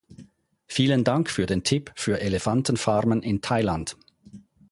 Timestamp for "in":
3.21-3.41